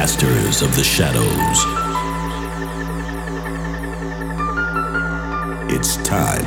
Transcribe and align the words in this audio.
Masters 0.00 0.62
of 0.62 0.76
the 0.76 0.84
Shadows. 0.84 1.58
It's 5.74 5.96
time. 6.04 6.44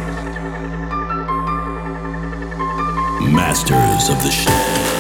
Masters 3.35 4.09
of 4.09 4.23
the 4.23 4.31
Shadows. 4.31 4.90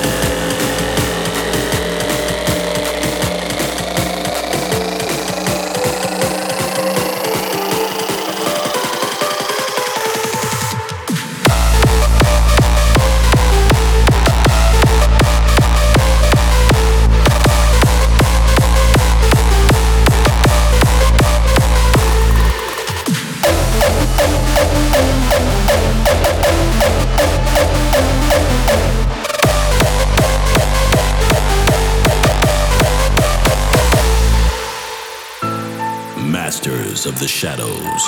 The 37.21 37.27
Shadows. 37.27 38.01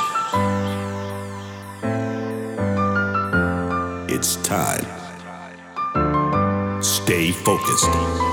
It's 4.10 4.38
time. 4.38 4.82
Stay 6.82 7.32
focused. 7.32 8.33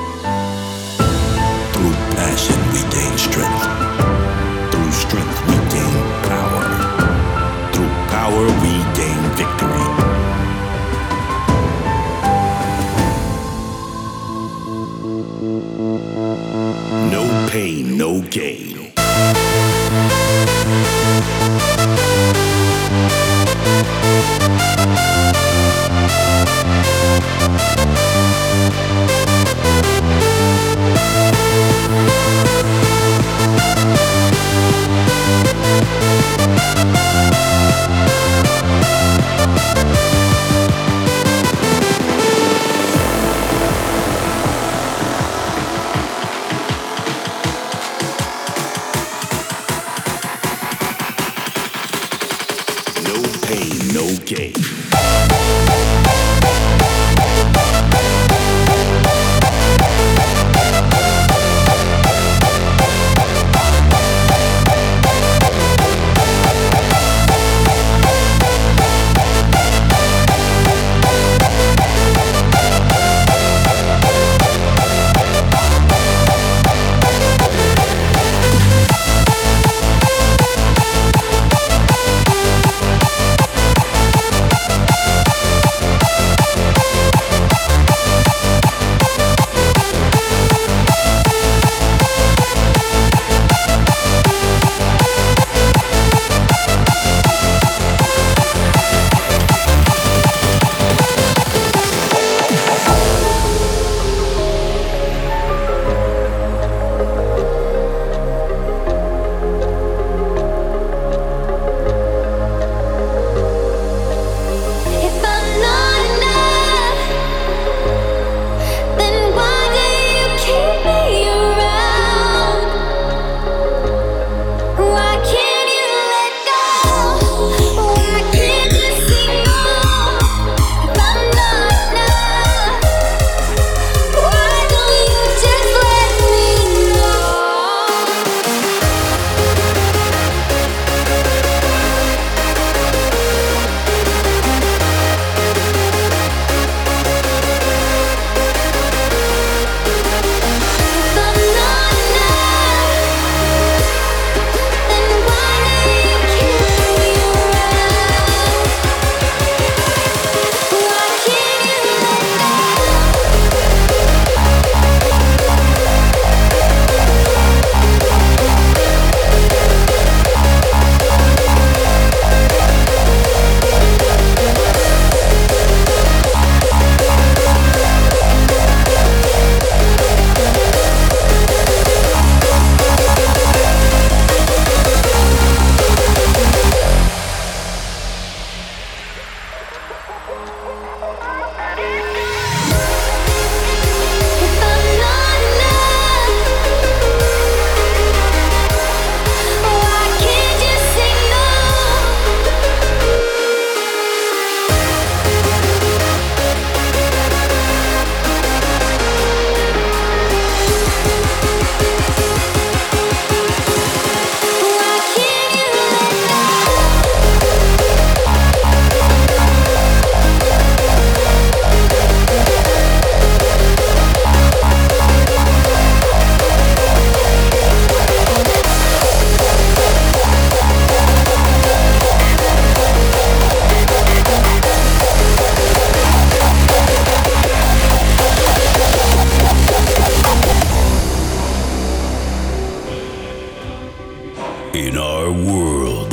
World. 245.61 246.13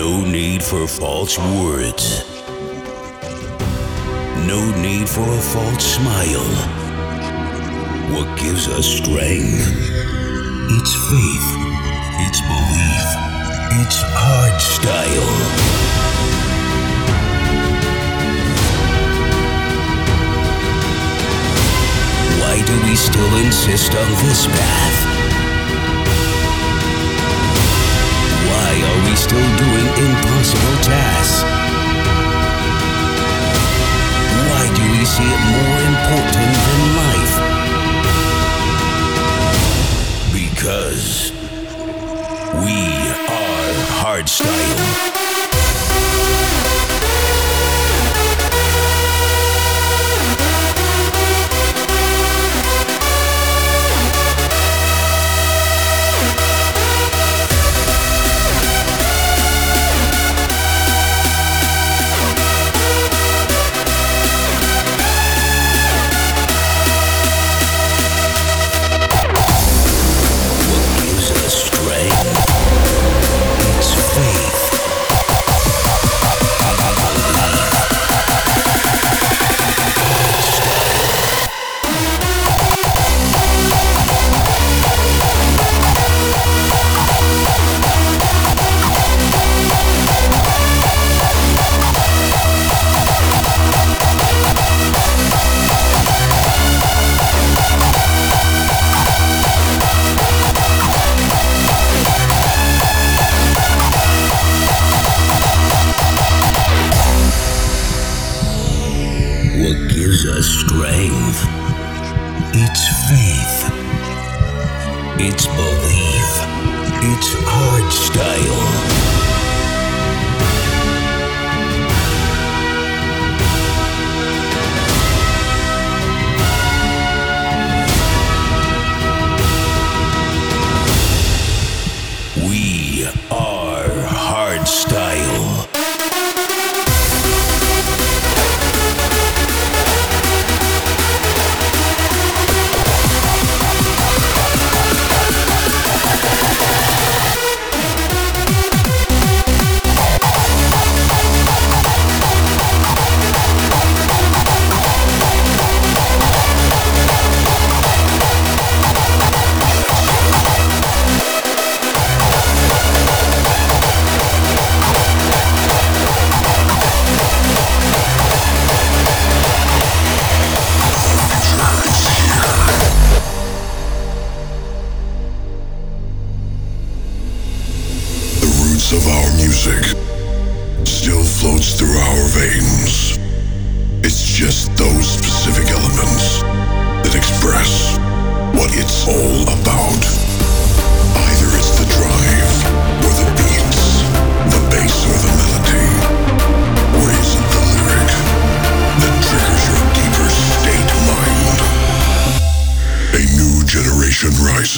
No 0.00 0.10
need 0.36 0.62
for 0.62 0.86
false 0.86 1.38
words. 1.38 2.04
No 4.52 4.60
need 4.80 5.08
for 5.08 5.26
a 5.40 5.42
false 5.54 5.84
smile. 5.96 6.52
What 8.12 8.28
gives 8.38 8.68
us 8.68 8.86
strength? 9.00 9.64
It's 10.76 10.94
faith. 11.10 11.48
It's 12.24 12.40
belief. 12.52 13.08
It's 13.80 14.00
hard 14.20 14.56
style. 14.76 15.32
Why 22.40 22.56
do 22.68 22.74
we 22.86 22.94
still 22.96 23.32
insist 23.46 23.94
on 23.94 24.10
this 24.24 24.46
path? 24.46 25.19
Are 28.90 29.02
we 29.08 29.14
still 29.14 29.50
doing 29.56 29.88
impossible 30.06 30.76
tasks? 30.82 31.42
Why 34.48 34.64
do 34.78 34.82
we 34.94 35.04
see 35.04 35.28
it 35.36 35.42
more 35.54 35.80
important 35.92 36.52
than 36.66 36.80
life? 37.02 37.34
Because 40.32 41.32
we 42.64 42.78
are 43.38 43.72
hardstyle. 44.02 45.19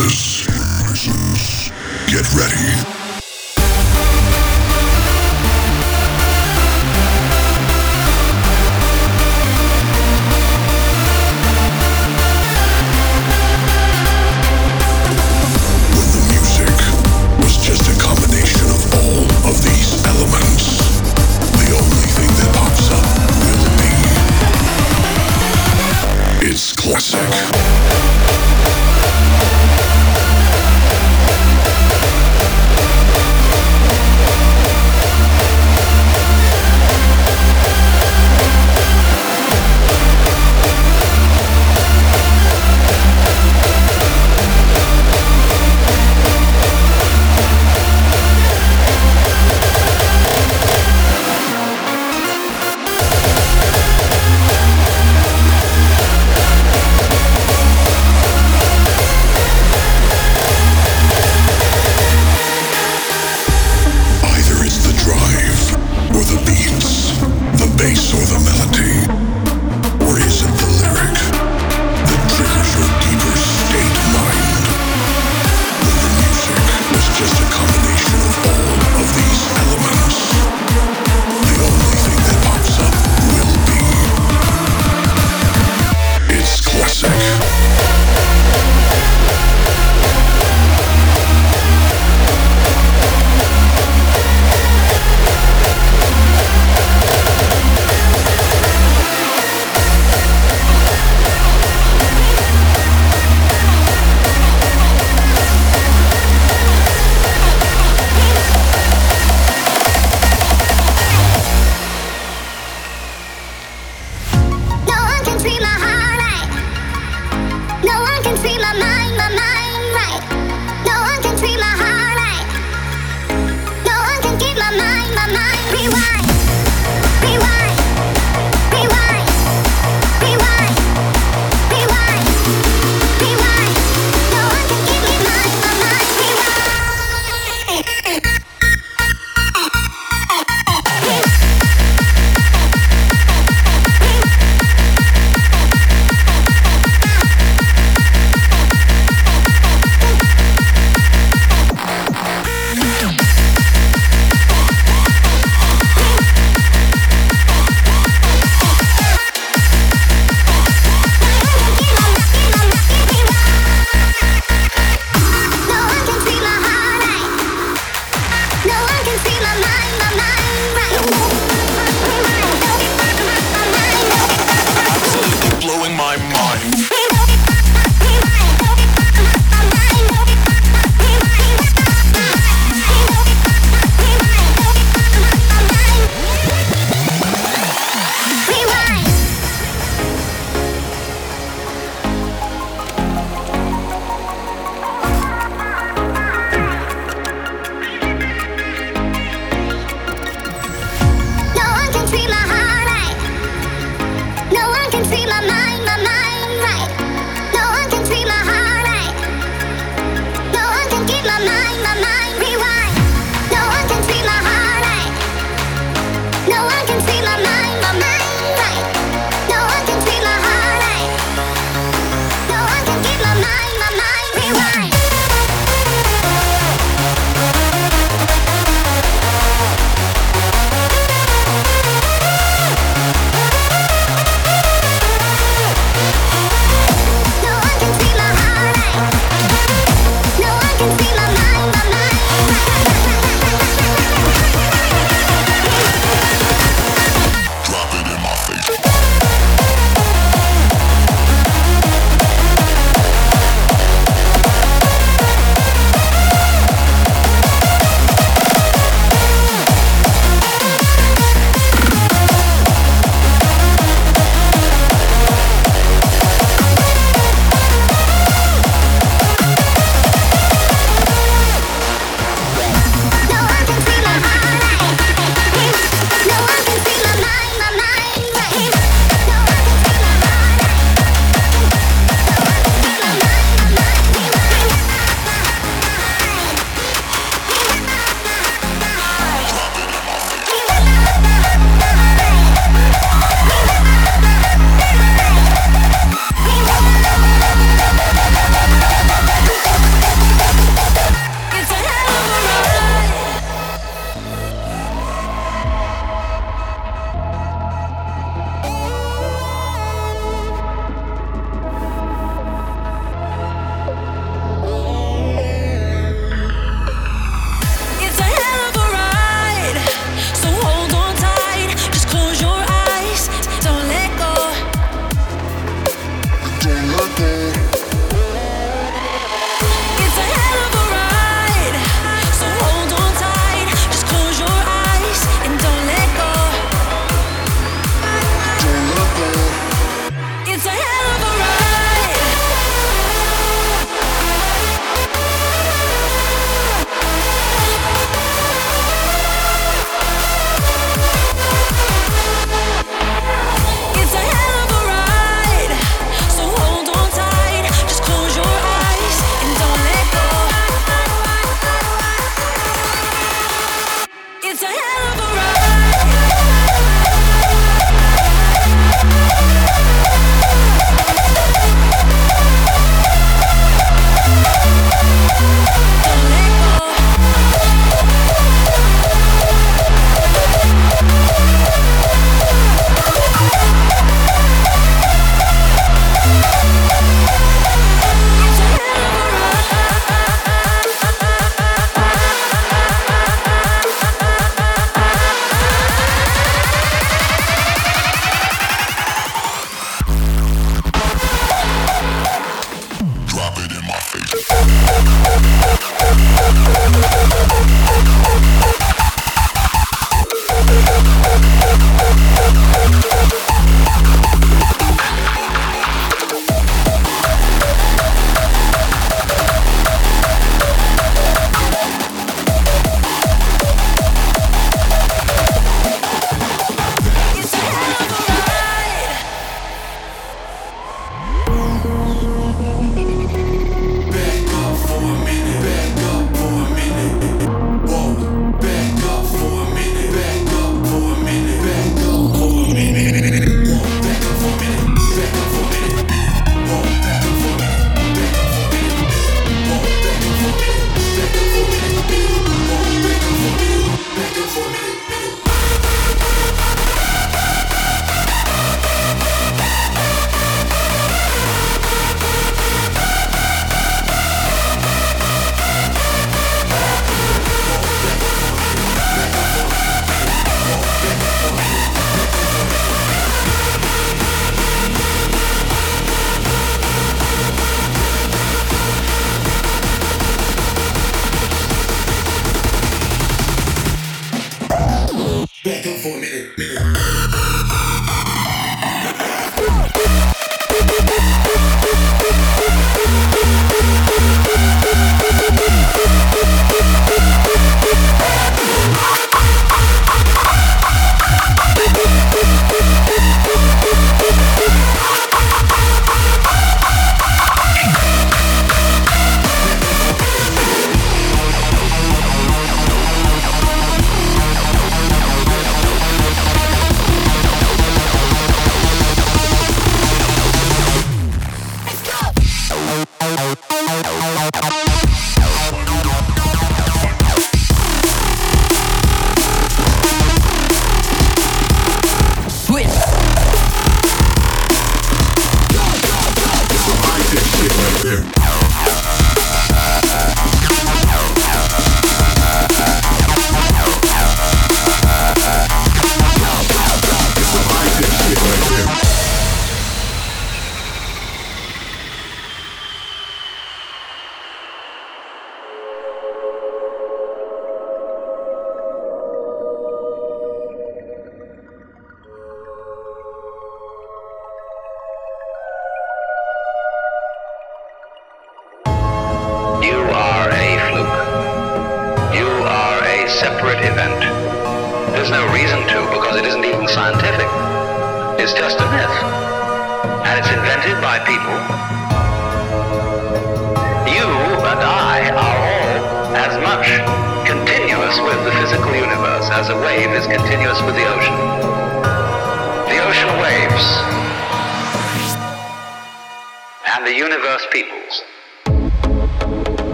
Generation 0.00 0.29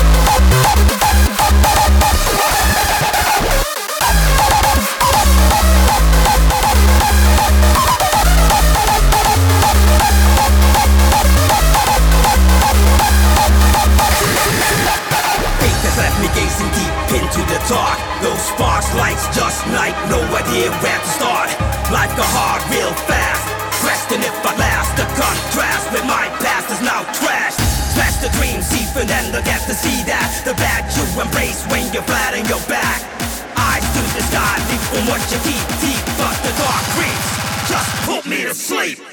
you 31.97 32.03
flat 32.03 32.35
on 32.35 32.45
your 32.45 32.61
back. 32.69 33.01
Eyes 33.57 33.85
to 33.97 34.03
the 34.13 34.23
sky, 34.29 34.57
deep 34.69 34.81
from 34.93 35.07
what 35.09 35.21
you 35.33 35.39
keep 35.49 35.65
deep, 35.81 36.05
but 36.21 36.37
the 36.45 36.53
dark 36.61 36.85
creeps. 36.93 37.29
Just 37.71 37.91
put 38.05 38.27
me 38.27 38.43
to 38.43 38.55
sleep. 38.55 39.06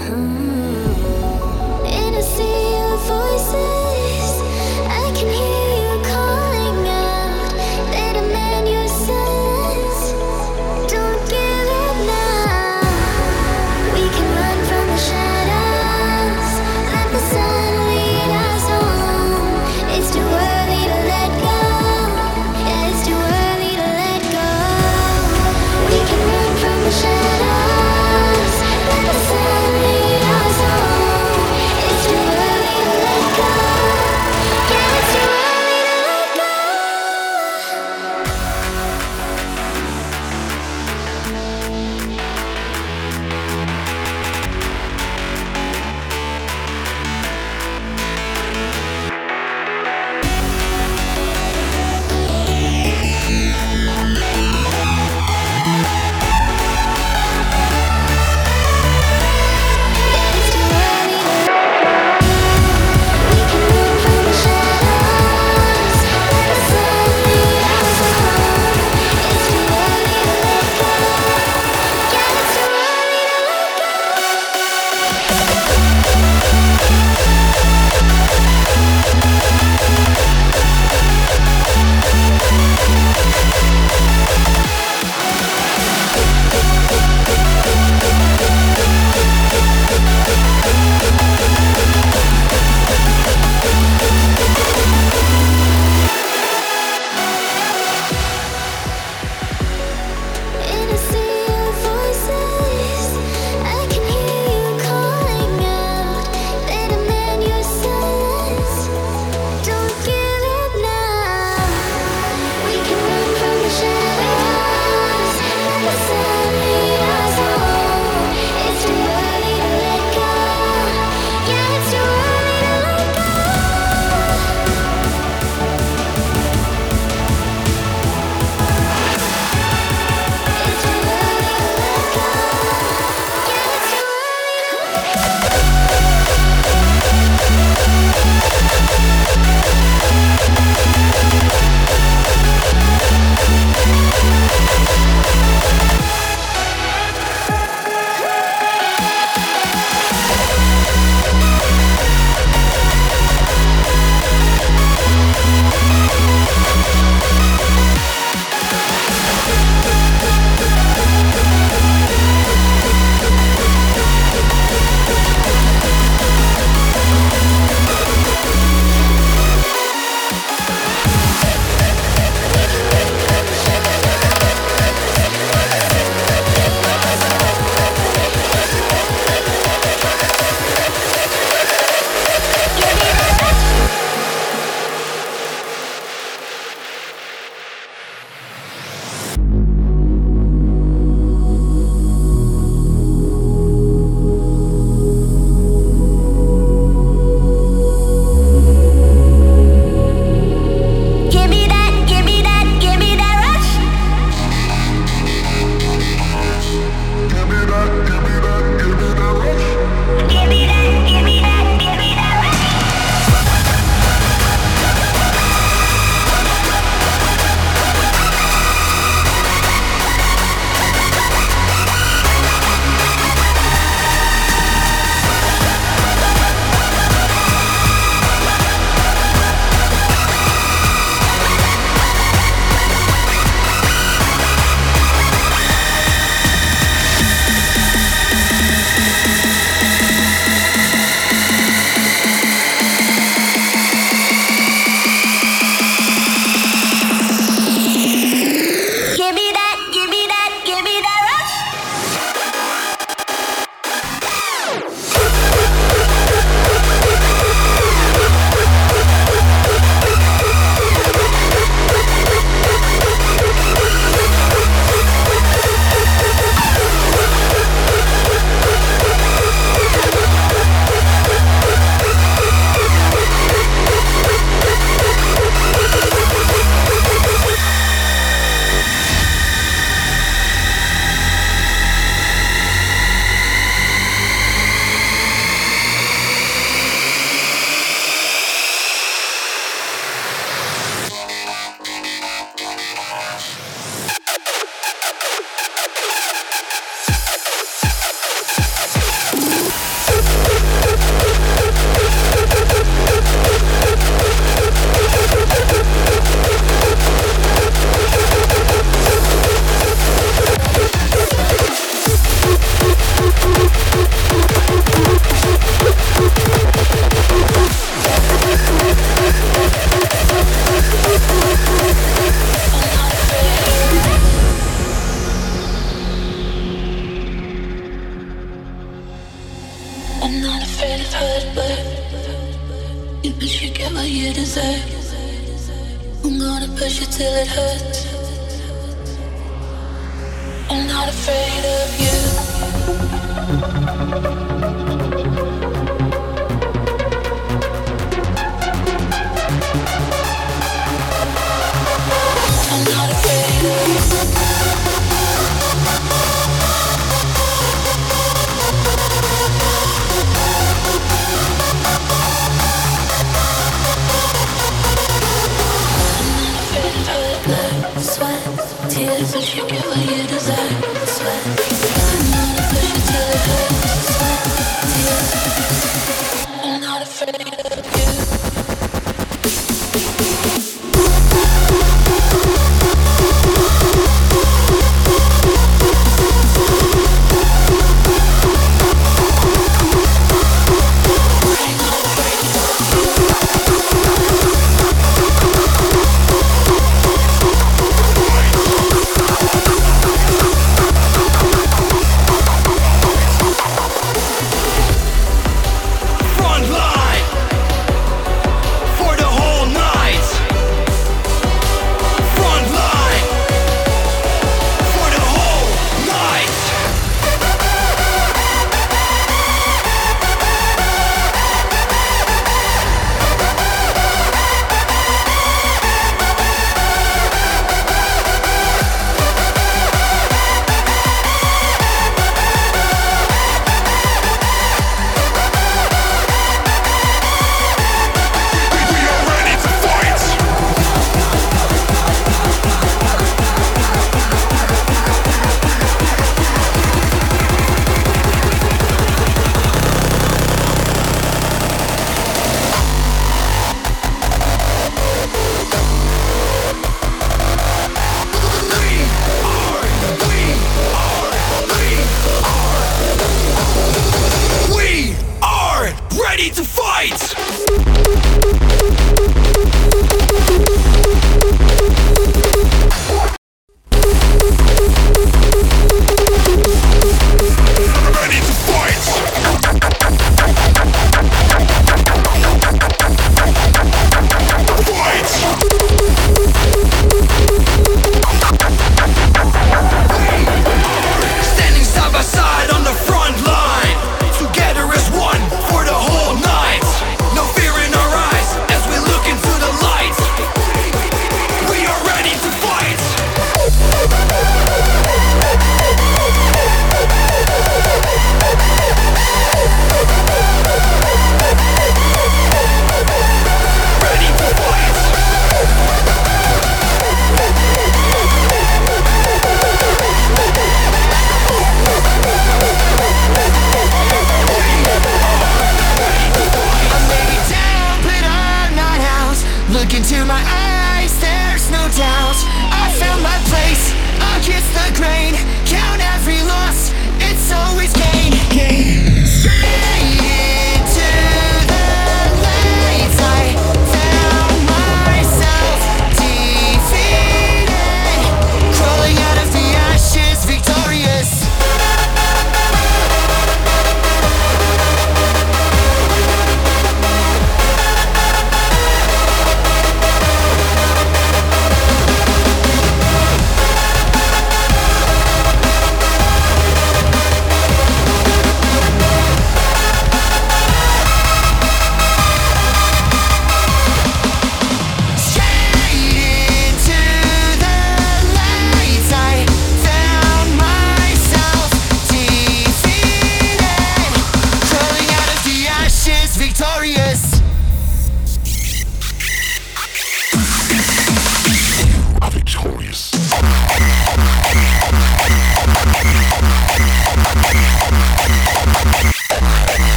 Shadows, 0.00 0.49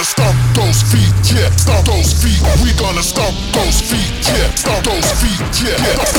gonna 0.00 0.08
stomp 0.08 0.54
those 0.54 0.82
feet, 0.82 1.36
yeah. 1.36 1.50
Stomp 1.56 1.84
those 1.86 2.12
feet. 2.22 2.40
We 2.62 2.72
gonna 2.78 3.02
stomp 3.02 3.36
those 3.52 3.82
feet, 3.82 4.32
yeah. 4.32 4.54
Stomp 4.54 4.84
those 4.84 5.12
feet, 5.20 5.68
yeah. 5.68 6.09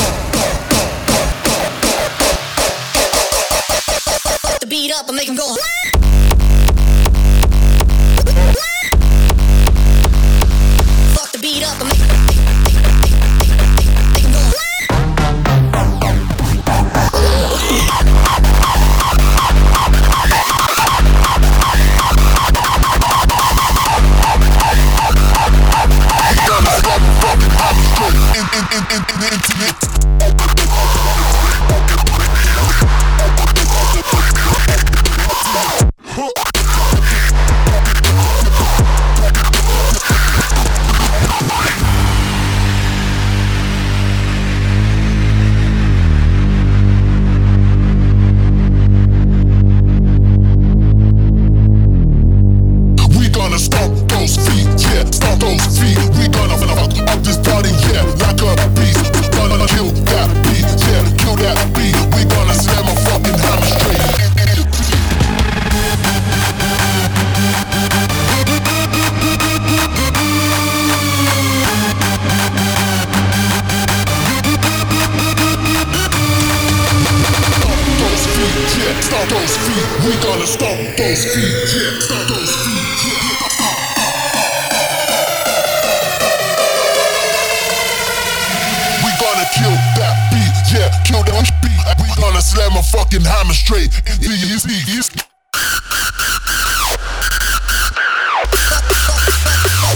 gonna 92.22 92.41
slam 92.41 92.78
a 92.78 92.84
fucking 92.84 93.22
hammer 93.22 93.53
straight. 93.53 93.91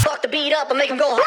Fuck 0.03 0.21
the 0.21 0.27
beat 0.27 0.53
up 0.53 0.69
and 0.69 0.79
make 0.79 0.89
him 0.89 0.97
go. 0.97 1.19